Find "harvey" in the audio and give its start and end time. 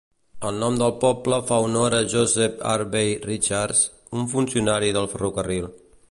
2.71-3.11